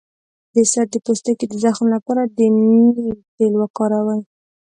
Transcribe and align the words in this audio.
د 0.53 0.57
سر 0.71 0.85
د 0.93 0.95
پوستکي 1.05 1.45
د 1.49 1.53
زخم 1.63 1.85
لپاره 1.95 2.21
د 2.37 2.39
نیم 2.57 2.89
تېل 3.35 3.53
وکاروئ 3.57 4.21